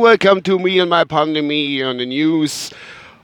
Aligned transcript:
Welcome 0.00 0.40
to 0.42 0.60
me 0.60 0.78
and 0.78 0.88
my 0.88 1.04
pandemie 1.04 1.84
on 1.84 1.98
the 1.98 2.06
news. 2.06 2.70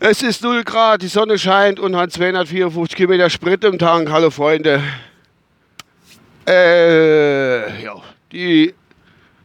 Es 0.00 0.22
ist 0.24 0.42
0 0.42 0.64
Grad, 0.64 1.02
die 1.02 1.06
Sonne 1.06 1.38
scheint 1.38 1.78
und 1.78 1.94
hat 1.94 2.10
254 2.10 2.96
Kilometer 2.96 3.30
Sprit 3.30 3.62
im 3.62 3.78
Tank. 3.78 4.10
Hallo 4.10 4.30
Freunde. 4.30 4.82
Äh, 6.48 7.80
ja, 7.80 7.94
die 8.32 8.74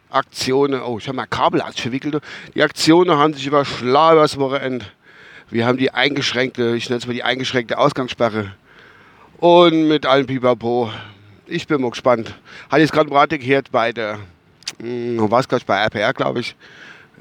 Aktionen, 0.10 0.82
oh, 0.82 0.98
ich 0.98 1.08
habe 1.08 1.18
mein 1.18 1.30
Kabel 1.30 1.62
verwickelt. 1.76 2.22
Die 2.56 2.64
Aktionen 2.64 3.18
haben 3.18 3.34
sich 3.34 3.48
überschlagen 3.48 4.18
übers 4.18 4.38
Wochenende. 4.38 4.86
Wir 5.50 5.66
haben 5.66 5.78
die 5.78 5.92
eingeschränkte, 5.92 6.76
ich 6.76 6.90
nenne 6.90 7.00
es 7.00 7.08
mal 7.08 7.14
die 7.14 7.24
eingeschränkte 7.24 7.78
Ausgangssperre. 7.78 8.54
Und 9.38 9.88
mit 9.88 10.06
allem 10.06 10.26
Pipapo. 10.26 10.92
Ich 11.46 11.68
bin 11.68 11.82
mal 11.82 11.92
gespannt. 11.92 12.34
Hat 12.70 12.80
jetzt 12.80 12.92
gerade 12.92 13.10
gerade 13.10 13.38
gehört 13.38 13.72
bei 13.72 13.94
der, 13.94 14.20
hm, 14.80 15.18
was 15.32 15.48
gleich 15.48 15.66
bei 15.66 15.78
RPR, 15.78 16.14
glaube 16.14 16.42
ich, 16.42 16.56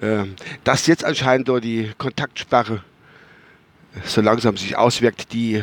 äh, 0.00 0.24
dass 0.64 0.86
jetzt 0.86 1.04
anscheinend 1.04 1.48
dort 1.48 1.64
die 1.64 1.92
Kontaktsperre 1.98 2.82
so 4.04 4.20
langsam 4.20 4.56
sich 4.56 4.76
auswirkt. 4.76 5.32
Die, 5.32 5.62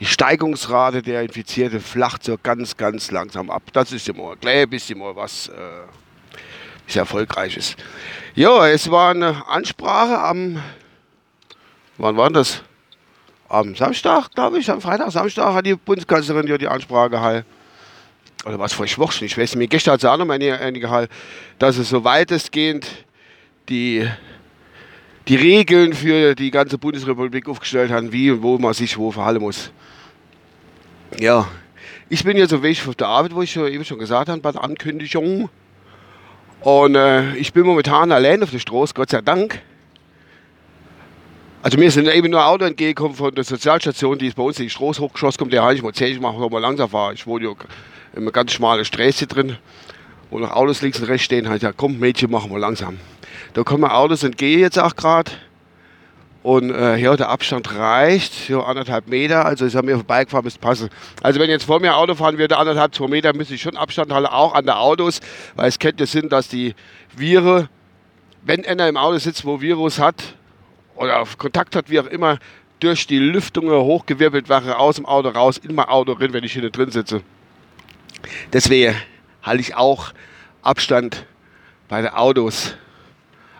die 0.00 0.06
Steigungsrate 0.06 1.02
der 1.02 1.22
Infizierten 1.22 1.80
flacht 1.80 2.24
so 2.24 2.36
ganz, 2.42 2.76
ganz 2.76 3.10
langsam 3.10 3.50
ab. 3.50 3.62
Das 3.72 3.92
ist 3.92 4.08
immer, 4.08 4.34
ein 4.44 4.70
bisschen 4.70 4.98
mal 4.98 5.16
was. 5.16 5.48
Äh, 5.48 5.52
sehr 6.86 7.02
erfolgreich 7.02 7.56
ist. 7.56 7.76
Ja, 8.34 8.66
es 8.68 8.90
war 8.90 9.10
eine 9.10 9.46
Ansprache 9.48 10.18
am, 10.18 10.62
wann 11.98 12.16
war 12.16 12.30
das? 12.30 12.62
Am 13.48 13.76
Samstag, 13.76 14.30
glaube 14.34 14.58
ich, 14.58 14.70
am 14.70 14.80
Freitag, 14.80 15.10
Samstag 15.12 15.54
hat 15.54 15.66
die 15.66 15.74
Bundeskanzlerin 15.74 16.46
ja 16.46 16.58
die 16.58 16.68
Ansprache 16.68 17.10
gehalten. 17.10 17.46
Oder 18.44 18.58
was 18.58 18.72
vor 18.72 18.86
Wochen, 18.98 19.24
ich 19.24 19.36
weiß 19.36 19.56
nicht, 19.56 19.70
gestern 19.70 19.94
hat 19.94 20.00
sie 20.00 20.10
auch 20.10 20.16
noch 20.16 20.24
mal 20.24 20.34
eine, 20.34 20.72
gehalten, 20.78 21.12
dass 21.58 21.78
es 21.78 21.88
so 21.88 22.04
weitestgehend 22.04 22.86
die, 23.68 24.08
die 25.26 25.36
Regeln 25.36 25.94
für 25.94 26.34
die 26.34 26.50
ganze 26.50 26.78
Bundesrepublik 26.78 27.48
aufgestellt 27.48 27.90
hat, 27.90 28.12
wie 28.12 28.30
und 28.30 28.42
wo 28.42 28.58
man 28.58 28.74
sich 28.74 28.96
wo 28.98 29.10
verhalten 29.10 29.40
muss. 29.40 29.70
Ja, 31.18 31.48
ich 32.08 32.22
bin 32.22 32.36
jetzt 32.36 32.50
so 32.50 32.62
weg 32.62 32.78
auf 32.86 32.94
der 32.94 33.08
Arbeit, 33.08 33.34
wo 33.34 33.42
ich 33.42 33.56
eben 33.56 33.84
schon 33.84 33.98
gesagt 33.98 34.28
habe, 34.28 34.40
bei 34.40 34.52
der 34.52 34.62
Ankündigung 34.62 35.48
und 36.60 36.94
äh, 36.94 37.34
ich 37.36 37.52
bin 37.52 37.64
momentan 37.64 38.12
allein 38.12 38.42
auf 38.42 38.50
der 38.50 38.58
Straße, 38.58 38.94
Gott 38.94 39.10
sei 39.10 39.20
Dank. 39.20 39.60
Also 41.62 41.78
mir 41.78 41.90
sind 41.90 42.06
eben 42.06 42.30
nur 42.30 42.40
ein 42.40 42.46
Auto 42.46 42.64
entgegengekommen 42.64 43.16
von 43.16 43.34
der 43.34 43.42
Sozialstation, 43.42 44.18
die 44.18 44.28
ist 44.28 44.36
bei 44.36 44.42
uns 44.42 44.58
in 44.58 44.66
die 44.66 44.70
Straße 44.70 45.00
hochgeschossen 45.00 45.38
kommt. 45.38 45.52
Der 45.52 45.62
habe 45.62 45.74
ich 45.74 45.82
erzählt, 45.82 46.12
ich 46.12 46.20
mache 46.20 46.38
mal 46.38 46.60
langsam 46.60 46.88
fahren. 46.88 47.14
Ich 47.14 47.26
wohne 47.26 47.46
ja 47.46 47.50
in 48.14 48.22
einer 48.22 48.30
ganz 48.30 48.52
schmalen 48.52 48.84
Straße 48.84 49.26
drin, 49.26 49.56
wo 50.30 50.38
noch 50.38 50.52
Autos 50.52 50.82
links 50.82 51.00
und 51.00 51.06
rechts 51.06 51.24
stehen. 51.24 51.48
Halt, 51.48 51.62
ja, 51.62 51.72
komm 51.72 51.98
Mädchen, 51.98 52.30
machen 52.30 52.50
wir 52.52 52.58
langsam. 52.58 52.98
Da 53.54 53.64
kommen 53.64 53.84
Autos 53.84 54.22
entgegen 54.22 54.60
jetzt 54.60 54.78
auch 54.78 54.94
gerade. 54.94 55.32
Und 56.46 56.70
äh, 56.70 56.96
ja, 56.98 57.16
der 57.16 57.28
Abstand 57.28 57.74
reicht, 57.74 58.48
ja, 58.48 58.60
anderthalb 58.60 59.08
Meter. 59.08 59.44
Also 59.44 59.64
ist 59.64 59.74
er 59.74 59.82
mir 59.82 59.96
vorbeigefahren, 59.96 60.44
müsste 60.44 60.60
passen. 60.60 60.90
Also 61.20 61.40
wenn 61.40 61.50
jetzt 61.50 61.64
vor 61.64 61.80
mir 61.80 61.96
Auto 61.96 62.14
fahren 62.14 62.38
würde, 62.38 62.56
anderthalb, 62.56 62.94
zwei 62.94 63.08
Meter, 63.08 63.34
müsste 63.34 63.54
ich 63.54 63.62
schon 63.62 63.76
Abstand 63.76 64.12
halten, 64.12 64.28
auch 64.28 64.54
an 64.54 64.64
der 64.64 64.78
Autos. 64.78 65.18
Weil 65.56 65.66
es 65.66 65.80
kennt 65.80 65.98
ja 65.98 66.06
Sinn, 66.06 66.28
dass 66.28 66.46
die 66.46 66.76
Viren, 67.16 67.68
wenn 68.44 68.64
einer 68.64 68.86
im 68.86 68.96
Auto 68.96 69.18
sitzt, 69.18 69.44
wo 69.44 69.60
Virus 69.60 69.98
hat 69.98 70.36
oder 70.94 71.24
Kontakt 71.36 71.74
hat, 71.74 71.90
wie 71.90 71.98
auch 71.98 72.06
immer, 72.06 72.38
durch 72.78 73.08
die 73.08 73.18
Lüftungen 73.18 73.74
hochgewirbelt 73.80 74.48
wäre, 74.48 74.78
aus 74.78 74.94
dem 74.94 75.06
Auto 75.06 75.30
raus, 75.30 75.58
in 75.58 75.74
mein 75.74 75.86
Auto 75.86 76.14
drin, 76.14 76.32
wenn 76.32 76.44
ich 76.44 76.52
hier 76.52 76.70
drin 76.70 76.92
sitze. 76.92 77.22
Deswegen 78.52 78.94
halte 79.42 79.62
ich 79.62 79.74
auch 79.74 80.12
Abstand 80.62 81.26
bei 81.88 82.02
den 82.02 82.12
Autos 82.12 82.76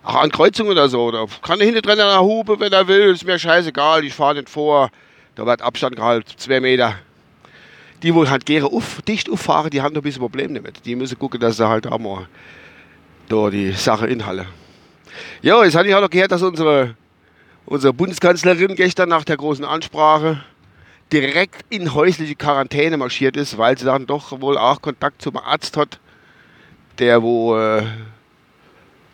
Ach, 0.08 0.22
an 0.22 0.30
Kreuzungen 0.30 0.70
oder 0.70 0.88
so. 0.88 1.10
Da 1.10 1.26
kann 1.42 1.58
er 1.58 1.66
hinten 1.66 1.82
drin 1.82 1.98
an 1.98 2.06
der 2.06 2.20
Hupe, 2.20 2.60
wenn 2.60 2.72
er 2.72 2.86
will. 2.86 3.10
Ist 3.10 3.26
mir 3.26 3.40
scheißegal. 3.40 4.04
Ich 4.04 4.14
fahre 4.14 4.36
nicht 4.36 4.48
vor. 4.48 4.90
Da 5.34 5.44
wird 5.44 5.60
Abstand 5.60 5.96
gehalten, 5.96 6.30
zwei 6.36 6.60
Meter. 6.60 6.94
Die, 8.04 8.14
wo 8.14 8.28
halt 8.28 8.46
gerne 8.46 8.66
auf, 8.66 9.02
dicht 9.02 9.28
auffahren, 9.28 9.70
die 9.70 9.82
haben 9.82 9.94
da 9.94 10.00
ein 10.00 10.04
bisschen 10.04 10.20
Probleme 10.20 10.54
damit. 10.54 10.86
Die 10.86 10.94
müssen 10.94 11.18
gucken, 11.18 11.40
dass 11.40 11.56
sie 11.56 11.68
halt 11.68 11.88
auch 11.88 11.98
mal 11.98 12.28
da 13.28 13.50
die 13.50 13.72
Sache 13.72 14.06
inhalte. 14.06 14.46
Ja, 15.42 15.64
jetzt 15.64 15.74
hatte 15.74 15.88
ich 15.88 15.94
auch 15.94 16.00
noch 16.00 16.10
gehört, 16.10 16.30
dass 16.30 16.42
unsere, 16.42 16.94
unsere 17.64 17.92
Bundeskanzlerin 17.92 18.76
gestern 18.76 19.08
nach 19.08 19.24
der 19.24 19.38
großen 19.38 19.64
Ansprache 19.64 20.40
direkt 21.12 21.64
in 21.68 21.94
häusliche 21.94 22.36
Quarantäne 22.36 22.96
marschiert 22.96 23.36
ist, 23.36 23.58
weil 23.58 23.76
sie 23.76 23.84
dann 23.84 24.06
doch 24.06 24.40
wohl 24.40 24.56
auch 24.56 24.80
Kontakt 24.80 25.20
zum 25.20 25.36
Arzt 25.36 25.76
hat, 25.76 25.98
der 26.98 27.22
wo 27.22 27.56
äh, 27.56 27.82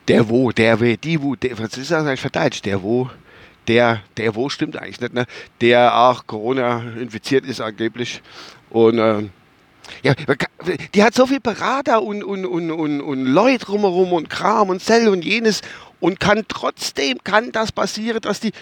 der 0.08 0.28
wo, 0.28 0.50
der 0.52 0.80
we, 0.80 0.96
die 0.96 1.22
wo, 1.22 1.34
der, 1.34 1.58
was 1.58 1.76
ist 1.76 1.90
das 1.90 2.06
eigentlich 2.06 2.32
Deutsch? 2.32 2.62
Der 2.62 2.82
wo, 2.82 3.10
der, 3.68 4.00
der 4.16 4.34
wo 4.34 4.48
stimmt 4.48 4.76
eigentlich 4.76 5.00
nicht, 5.00 5.14
ne? 5.14 5.26
Der 5.60 5.96
auch 5.96 6.26
Corona 6.26 6.82
infiziert 6.98 7.46
ist 7.46 7.60
angeblich. 7.60 8.22
Und 8.70 8.98
ähm, 8.98 9.30
ja, 10.02 10.14
die 10.94 11.02
hat 11.02 11.14
so 11.14 11.26
viel 11.26 11.40
Berater 11.40 12.02
und, 12.02 12.24
und, 12.24 12.46
und, 12.46 12.70
und, 12.70 13.00
und 13.00 13.26
Leute 13.26 13.64
drumherum 13.64 14.12
und 14.12 14.30
Kram 14.30 14.70
und 14.70 14.82
Zell 14.82 15.08
und 15.08 15.24
jenes 15.24 15.60
und 16.00 16.18
kann 16.20 16.44
trotzdem 16.48 17.18
kann 17.22 17.52
das 17.52 17.72
passieren, 17.72 18.20
dass 18.20 18.40
die 18.40 18.52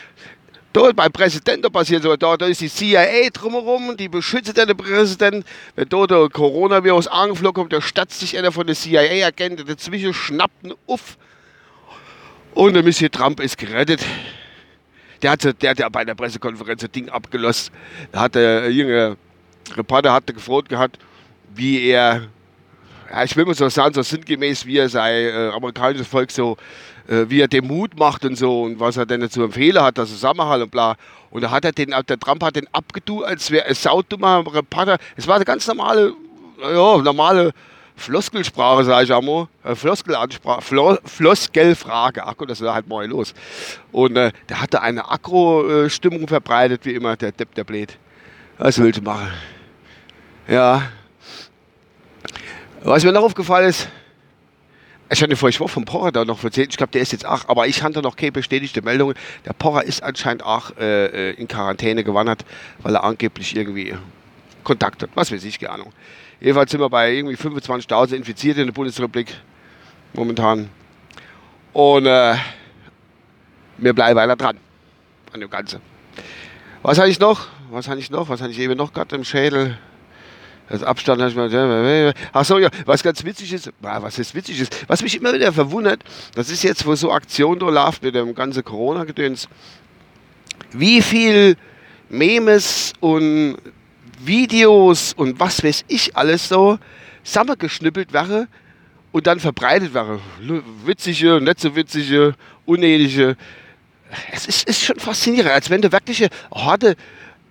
Dort 0.72 0.94
beim 0.94 1.10
Präsidenten 1.10 1.72
passiert 1.72 2.04
so, 2.04 2.14
da, 2.16 2.36
da 2.36 2.46
ist 2.46 2.60
die 2.60 2.68
CIA 2.68 3.30
drumherum, 3.32 3.96
die 3.96 4.08
beschützt 4.08 4.56
den 4.56 4.76
Präsidenten. 4.76 5.44
Wenn 5.74 5.88
dort 5.88 6.12
der 6.12 6.28
Coronavirus 6.28 7.08
angeflogen 7.08 7.62
kommt, 7.62 7.72
da 7.72 7.80
statzt 7.80 8.20
sich 8.20 8.38
einer 8.38 8.52
von 8.52 8.68
der 8.68 8.76
CIA-Agenten 8.76 9.66
dazwischen, 9.66 10.14
schnappt 10.14 10.64
ihn 10.64 10.74
auf 10.86 11.18
und 12.54 12.74
der 12.74 12.82
Monsieur 12.82 13.10
Trump 13.10 13.40
ist 13.40 13.58
gerettet. 13.58 14.04
Der 15.22 15.32
hat, 15.32 15.62
der 15.62 15.70
hat 15.70 15.78
ja 15.78 15.88
bei 15.88 16.04
der 16.04 16.14
Pressekonferenz 16.14 16.80
das 16.80 16.90
Ding 16.90 17.08
abgelost. 17.08 17.70
Da 18.12 18.20
hat 18.20 18.34
der 18.34 18.70
junge 18.70 19.16
Reporter 19.76 20.12
hatte 20.12 20.32
gefragt 20.32 20.68
gehabt, 20.68 20.98
wie 21.54 21.88
er, 21.88 22.22
ja, 23.10 23.24
ich 23.24 23.36
will 23.36 23.44
mal 23.44 23.54
so 23.54 23.68
sagen, 23.68 23.94
so 23.94 24.02
sinngemäß, 24.02 24.66
wie 24.66 24.78
er 24.78 24.88
sein 24.88 25.14
äh, 25.14 25.50
amerikanisches 25.54 26.06
Volk 26.06 26.30
so, 26.30 26.56
äh, 27.08 27.26
wie 27.28 27.40
er 27.40 27.48
den 27.48 27.66
Mut 27.66 27.98
macht 27.98 28.24
und 28.24 28.36
so 28.36 28.62
und 28.62 28.80
was 28.80 28.96
er 28.96 29.06
denn 29.06 29.28
zu 29.30 29.42
empfehlen 29.42 29.82
hat, 29.82 29.98
dass 29.98 30.10
er 30.10 30.14
zusammenhalt 30.14 30.62
und 30.62 30.70
bla. 30.70 30.96
Und 31.30 31.42
da 31.42 31.50
hat 31.50 31.64
er 31.64 31.72
den, 31.72 31.90
der 31.90 32.18
Trump 32.18 32.42
hat 32.42 32.56
den 32.56 32.66
abgetu, 32.72 33.22
als 33.22 33.50
wäre 33.50 33.66
ein 33.66 33.74
saudummer 33.74 34.44
Reporter. 34.52 34.98
Es 35.16 35.26
war 35.26 35.36
eine 35.36 35.44
ganz 35.44 35.66
normale, 35.66 36.14
ja, 36.60 36.98
normale 36.98 37.52
Floskelsprache, 38.00 38.84
sage 38.84 39.04
ich 39.04 39.12
einmal, 39.12 39.46
äh, 39.62 39.74
Floskelansprache, 39.74 40.62
Flo 40.62 40.96
Floskelfrage, 41.04 42.26
ach 42.26 42.34
Gott, 42.36 42.48
das 42.48 42.62
war 42.62 42.74
halt 42.74 42.88
mal 42.88 43.06
los. 43.06 43.34
Und 43.92 44.16
äh, 44.16 44.32
der 44.48 44.60
hatte 44.60 44.80
eine 44.80 45.10
Agro-Stimmung 45.10 46.26
verbreitet, 46.26 46.84
wie 46.84 46.94
immer, 46.94 47.16
der 47.16 47.32
Depp, 47.32 47.54
der 47.54 47.64
Blät. 47.64 47.98
Was 48.56 48.78
willst 48.78 49.00
du 49.00 49.02
machen? 49.02 49.30
Ja. 50.48 50.82
Was 52.82 53.04
mir 53.04 53.12
noch 53.12 53.22
aufgefallen 53.22 53.68
ist, 53.68 53.88
ich 55.12 55.22
hatte 55.22 55.36
vorhin 55.36 55.68
vom 55.68 55.84
Pocher 55.84 56.12
da 56.12 56.24
noch 56.24 56.42
erzählt, 56.42 56.70
ich 56.70 56.76
glaube, 56.78 56.92
der 56.92 57.02
ist 57.02 57.12
jetzt 57.12 57.26
auch, 57.26 57.48
aber 57.48 57.66
ich 57.66 57.82
hatte 57.82 58.00
noch 58.00 58.16
keine 58.16 58.32
bestätigte 58.32 58.80
Meldung. 58.80 59.12
Der 59.44 59.52
Pocher 59.52 59.84
ist 59.84 60.02
anscheinend 60.02 60.42
auch 60.42 60.76
äh, 60.78 61.32
äh 61.32 61.34
in 61.34 61.48
Quarantäne 61.48 62.02
gewandert, 62.02 62.46
weil 62.78 62.94
er 62.94 63.04
angeblich 63.04 63.54
irgendwie 63.54 63.94
Kontakt 64.64 65.02
hat. 65.02 65.10
Was 65.14 65.30
weiß 65.32 65.44
ich, 65.44 65.58
keine 65.58 65.72
Ahnung. 65.72 65.92
Jedenfalls 66.40 66.70
sind 66.70 66.80
wir 66.80 66.88
bei 66.88 67.12
irgendwie 67.12 67.36
25.000 67.36 68.14
Infizierte 68.14 68.60
in 68.60 68.68
der 68.68 68.72
Bundesrepublik 68.72 69.34
momentan. 70.14 70.70
Und 71.72 72.06
äh, 72.06 72.34
wir 73.76 73.92
bleiben 73.92 74.16
weiter 74.16 74.36
dran 74.36 74.56
an 75.32 75.40
dem 75.40 75.50
Ganzen. 75.50 75.80
Was 76.82 76.98
habe 76.98 77.10
ich 77.10 77.20
noch? 77.20 77.48
Was 77.70 77.88
habe 77.88 78.00
ich 78.00 78.10
noch? 78.10 78.28
Was 78.30 78.40
habe 78.40 78.50
ich 78.50 78.58
eben 78.58 78.76
noch 78.76 78.92
gerade 78.92 79.14
im 79.16 79.24
Schädel? 79.24 79.78
Das 80.70 80.82
Abstand 80.82 81.20
habe 81.20 81.30
ich 81.30 81.36
mal. 81.36 82.14
Ach 82.32 82.44
so, 82.44 82.58
ja, 82.58 82.70
was 82.86 83.02
ganz 83.02 83.24
witzig 83.24 83.52
ist, 83.52 83.72
was 83.80 84.18
ist 84.18 84.34
witzig 84.34 84.60
ist, 84.60 84.88
was 84.88 85.02
mich 85.02 85.16
immer 85.16 85.34
wieder 85.34 85.52
verwundert, 85.52 86.04
das 86.36 86.48
ist 86.48 86.62
jetzt, 86.62 86.86
wo 86.86 86.94
so 86.94 87.10
Aktion 87.10 87.58
da 87.58 87.68
läuft 87.68 88.04
mit 88.04 88.14
dem 88.14 88.36
ganzen 88.36 88.62
Corona-Gedöns, 88.62 89.48
wie 90.72 91.02
viel 91.02 91.56
Memes 92.08 92.92
und 93.00 93.56
Videos 94.24 95.12
und 95.12 95.40
was 95.40 95.62
weiß 95.62 95.84
ich 95.88 96.16
alles 96.16 96.48
so 96.48 96.78
zusammengeschnippelt 97.24 98.12
wäre 98.12 98.48
und 99.12 99.26
dann 99.26 99.40
verbreitet 99.40 99.94
wäre. 99.94 100.20
Witzige, 100.84 101.40
nicht 101.40 101.60
so 101.60 101.74
witzige, 101.74 102.34
unähnliche. 102.66 103.36
Es 104.32 104.46
ist, 104.46 104.68
ist 104.68 104.82
schon 104.82 104.98
faszinierend, 104.98 105.52
als 105.52 105.70
wenn 105.70 105.82
du 105.82 105.92
wirkliche 105.92 106.28
Horde 106.50 106.96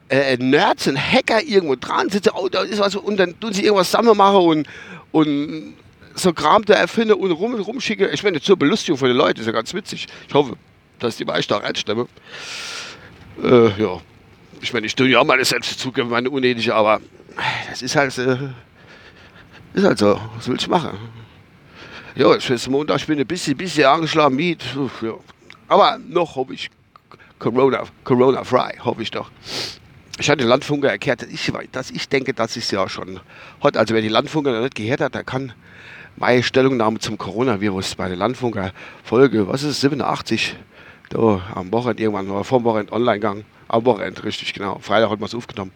äh, 0.10 0.38
Nerds 0.38 0.88
und 0.88 0.98
Hacker 0.98 1.42
irgendwo 1.44 1.76
dran 1.76 2.10
sitzen 2.10 2.32
oh, 2.34 2.50
da 2.50 2.64
ist 2.64 2.80
was, 2.80 2.96
und 2.96 3.18
dann 3.18 3.40
tun 3.40 3.54
sie 3.54 3.64
irgendwas 3.64 3.92
zusammen 3.92 4.18
machen 4.18 4.42
und, 4.42 4.68
und 5.12 5.74
so 6.16 6.34
Kram 6.34 6.66
da 6.66 6.74
erfinden 6.74 7.14
und 7.14 7.32
rum, 7.32 7.56
rumschicken. 7.56 8.10
Ich 8.12 8.24
meine, 8.24 8.42
zur 8.42 8.58
Belustigung 8.58 8.98
von 8.98 9.08
den 9.08 9.18
Leuten 9.18 9.40
ist 9.40 9.46
ja 9.46 9.52
ganz 9.52 9.74
witzig. 9.74 10.08
Ich 10.28 10.34
hoffe, 10.34 10.58
dass 11.00 11.18
die 11.18 11.26
meisten 11.26 11.54
auch 11.54 11.64
einstimmen. 11.64 12.08
Äh, 13.42 13.82
ja. 13.82 14.02
Ich 14.62 14.74
meine, 14.74 14.86
ich 14.86 14.96
tue 14.96 15.08
ja 15.08 15.20
auch 15.20 15.26
meine 15.26 15.46
selbst 15.46 15.80
zugeben, 15.80 16.10
meine 16.10 16.30
unnötige, 16.30 16.76
aber 16.76 17.00
das 17.70 17.82
ist 17.82 17.96
halt, 17.96 18.18
äh, 18.18 18.38
ist 19.74 19.86
halt 19.86 19.98
so. 19.98 20.20
Was 20.36 20.48
will 20.48 20.58
ich 20.58 20.68
machen? 20.68 20.98
Ja, 22.16 22.36
ich 22.36 22.48
bin 22.48 22.60
Montag, 22.70 22.98
ich 22.98 23.08
bin 23.08 23.20
ein 23.20 23.28
bisschen, 23.28 23.56
bisschen 23.56 23.86
angeschlagen, 23.86 24.36
Miet. 24.36 24.64
Ja. 25.02 25.14
Aber 25.68 25.98
noch 26.00 26.36
hoffe 26.36 26.54
ich 26.54 26.70
Corona, 27.38 27.84
Corona-frei, 28.04 28.78
hoffe 28.84 29.02
ich 29.02 29.12
doch. 29.12 29.32
Ich 30.20 30.30
hatte 30.30 30.40
den 30.40 30.50
Landfunker 30.50 30.90
erklärt, 30.90 31.22
dass 31.22 31.30
ich, 31.30 31.52
dass 31.72 31.92
ich 31.92 32.10
denke, 32.10 32.34
dass 32.34 32.58
ich 32.58 32.66
es 32.66 32.72
ja 32.72 32.90
schon 32.90 33.22
hat. 33.64 33.78
Also 33.78 33.94
wer 33.94 34.02
die 34.02 34.10
Landfunker 34.10 34.52
noch 34.52 34.62
nicht 34.62 34.76
gehört 34.76 35.00
hat, 35.00 35.16
der 35.16 35.24
kann 35.24 35.54
meine 36.18 36.44
Stellungnahme 36.44 37.00
zum 37.00 37.18
Coronavirus 37.18 37.96
bei 37.96 38.10
der 38.10 38.18
Landfunker 38.18 38.74
Folge, 39.06 39.48
was 39.48 39.64
ist 39.64 39.70
es, 39.70 39.82
87, 39.82 40.58
da 41.10 41.42
am 41.56 41.72
Wochenende 41.72 42.04
irgendwann, 42.04 42.30
oder 42.30 42.44
vor 42.44 42.60
dem 42.60 42.66
Wochenende 42.66 42.94
online 42.94 43.20
gegangen. 43.20 43.46
Am 43.68 43.86
Wochenende, 43.86 44.24
richtig, 44.24 44.54
genau. 44.54 44.80
Freitag 44.80 45.10
hat 45.10 45.20
man 45.20 45.28
es 45.28 45.36
aufgenommen. 45.36 45.72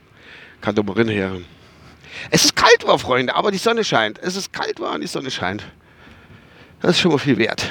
Kann 0.62 0.76
da 0.76 0.84
mal 0.84 0.96
hinhören. 0.96 1.46
Es 2.30 2.46
ist 2.46 2.56
kalt 2.56 2.86
war, 2.86 3.00
Freunde, 3.00 3.36
aber 3.36 3.52
die 3.52 3.58
Sonne 3.58 3.84
scheint. 3.84 4.20
Es 4.20 4.36
ist 4.36 4.54
kalt 4.54 4.80
war 4.80 4.94
und 4.94 5.02
die 5.02 5.08
Sonne 5.08 5.32
scheint. 5.32 5.64
Das 6.82 6.92
ist 6.92 7.00
schon 7.00 7.12
mal 7.12 7.18
viel 7.18 7.38
wert. 7.38 7.70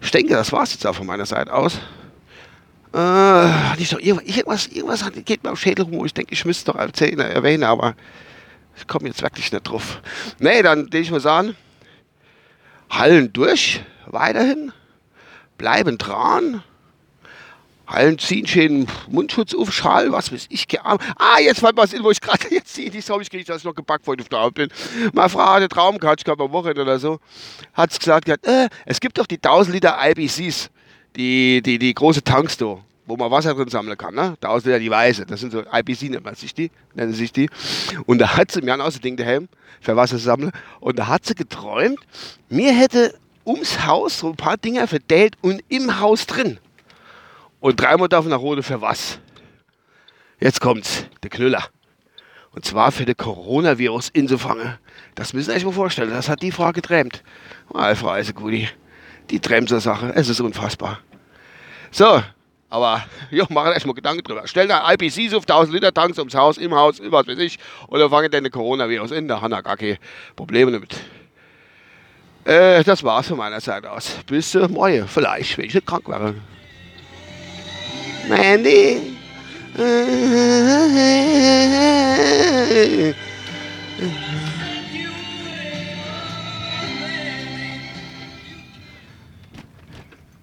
Ich 0.00 0.10
denke, 0.10 0.32
das 0.32 0.52
war 0.52 0.62
es 0.62 0.72
jetzt 0.72 0.86
auch 0.86 0.94
von 0.94 1.06
meiner 1.06 1.26
Seite 1.26 1.52
aus. 1.52 1.78
Äh, 2.92 2.98
hatte 2.98 3.84
doch 3.84 4.00
irgendwas, 4.00 4.66
irgendwas 4.66 5.04
geht 5.24 5.44
mir 5.44 5.52
auf 5.52 5.60
Schädel 5.60 5.84
rum, 5.84 6.04
ich 6.04 6.14
denke, 6.14 6.32
ich 6.32 6.44
müsste 6.44 6.72
doch 6.72 6.78
erzählen, 6.78 7.20
erwähnen, 7.20 7.62
aber 7.62 7.94
ich 8.76 8.86
komme 8.86 9.06
jetzt 9.08 9.22
wirklich 9.22 9.52
nicht 9.52 9.62
drauf. 9.62 10.00
Nee, 10.40 10.62
dann 10.62 10.90
denke 10.90 11.00
ich 11.00 11.10
mal 11.10 11.20
sagen, 11.20 11.54
Hallen 12.88 13.32
durch, 13.32 13.80
weiterhin, 14.06 14.72
bleiben 15.56 15.98
dran, 15.98 16.64
Hallen 17.90 18.18
ziehen 18.20 18.46
schön 18.46 18.86
Mundschutz 19.08 19.52
auf, 19.52 19.72
Schal, 19.72 20.12
was 20.12 20.30
weiß 20.30 20.46
ich. 20.48 20.68
Ah, 20.80 21.40
jetzt 21.40 21.58
fällt 21.58 21.76
was 21.76 21.92
in, 21.92 22.04
wo 22.04 22.12
ich 22.12 22.20
gerade 22.20 22.46
jetzt 22.50 22.72
sehe, 22.72 22.88
die 22.88 23.00
habe 23.00 23.20
ich 23.20 23.28
gekriegt, 23.28 23.48
dass 23.48 23.58
ich 23.58 23.64
noch 23.64 23.74
gepackt 23.74 24.06
heute 24.06 24.22
auf 24.22 24.28
der 24.28 24.50
bin. 24.52 24.68
Meine 25.12 25.28
Frau 25.28 25.44
hatte 25.44 25.68
Traum 25.68 25.98
gehabt, 25.98 26.20
ich 26.20 26.24
glaube 26.24 26.44
am 26.44 26.52
Wochenende 26.52 26.82
oder 26.82 27.00
so, 27.00 27.18
hat 27.74 27.90
es 27.90 27.98
gesagt, 27.98 28.28
äh, 28.28 28.68
es 28.86 29.00
gibt 29.00 29.18
doch 29.18 29.26
die 29.26 29.38
1000 29.38 29.74
Liter 29.74 29.98
IBCs, 30.00 30.70
die, 31.16 31.62
die, 31.62 31.80
die 31.80 31.92
große 31.92 32.22
Tanks 32.22 32.56
da, 32.56 32.78
wo 33.06 33.16
man 33.16 33.28
Wasser 33.32 33.54
drin 33.54 33.68
sammeln 33.68 33.98
kann, 33.98 34.14
ne? 34.14 34.36
1000 34.40 34.66
Liter, 34.66 34.78
die 34.78 34.90
weiße, 34.90 35.26
das 35.26 35.40
sind 35.40 35.50
so 35.50 35.62
IBC, 35.62 36.10
nennt 36.10 36.24
man 36.24 36.36
sich 36.36 36.54
die, 36.54 36.70
nennen 36.94 37.12
sich 37.12 37.32
die. 37.32 37.50
Und 38.06 38.18
da 38.18 38.36
hat 38.36 38.52
sie, 38.52 38.62
mir 38.62 38.72
ein 38.72 39.00
Ding 39.02 39.16
daheim, 39.16 39.48
für 39.80 39.96
Wasser 39.96 40.18
sammeln, 40.18 40.52
und 40.78 40.96
da 40.96 41.08
hat 41.08 41.26
sie 41.26 41.34
geträumt, 41.34 41.98
mir 42.48 42.72
hätte 42.72 43.14
ums 43.44 43.84
Haus 43.84 44.20
so 44.20 44.28
ein 44.28 44.36
paar 44.36 44.58
Dinger 44.58 44.86
verteilt 44.86 45.34
und 45.40 45.64
im 45.68 45.98
Haus 45.98 46.26
drin. 46.26 46.60
Und 47.60 47.80
dreimal 47.80 48.08
darf 48.08 48.24
nach 48.26 48.40
Rode 48.40 48.62
für 48.62 48.80
was? 48.80 49.18
Jetzt 50.40 50.60
kommt's, 50.60 51.04
der 51.22 51.30
Knüller. 51.30 51.64
Und 52.52 52.64
zwar 52.64 52.90
für 52.90 53.04
den 53.04 53.16
Coronavirus 53.16 54.08
inzufangen. 54.08 54.78
Das 55.14 55.32
müssen 55.32 55.50
Sie 55.50 55.54
sich 55.54 55.64
mal 55.64 55.72
vorstellen. 55.72 56.10
Das 56.10 56.28
hat 56.28 56.42
die 56.42 56.50
Frau 56.50 56.72
geträumt. 56.72 57.22
Ah, 57.72 57.94
Frau 57.94 58.10
Eisegudi, 58.10 58.68
die 59.28 59.38
träumt 59.38 59.68
so 59.68 59.78
Sache. 59.78 60.12
Es 60.14 60.28
ist 60.28 60.40
unfassbar. 60.40 60.98
So, 61.92 62.22
aber 62.70 63.04
ja, 63.30 63.44
machen 63.50 63.72
erstmal 63.72 63.94
Gedanken 63.94 64.24
drüber. 64.24 64.42
Stell 64.46 64.66
da 64.66 64.90
IPCs 64.92 65.34
auf 65.34 65.42
1000 65.42 65.74
Liter 65.74 65.92
Tanks 65.92 66.18
ums 66.18 66.34
Haus, 66.34 66.56
im 66.56 66.74
Haus, 66.74 67.00
was 67.04 67.26
weiß 67.26 67.38
ich. 67.38 67.58
Und 67.88 68.00
dann 68.00 68.10
fangen 68.10 68.30
dann 68.30 68.44
den 68.44 68.52
Coronavirus 68.52 69.10
in. 69.10 69.28
Da 69.28 69.40
haben 69.40 69.50
wir 69.50 69.62
gar 69.62 69.76
keine 69.76 69.98
Probleme 70.34 70.72
damit. 70.72 70.96
Äh, 72.44 72.82
das 72.82 73.04
war's 73.04 73.28
von 73.28 73.36
meiner 73.36 73.60
Seite 73.60 73.90
aus. 73.90 74.16
Bis 74.26 74.54
äh, 74.54 74.66
morgen, 74.66 75.06
vielleicht, 75.06 75.58
wenn 75.58 75.66
ich 75.66 75.74
nicht 75.74 75.86
krank 75.86 76.08
wäre. 76.08 76.34
Mandy. 78.30 79.10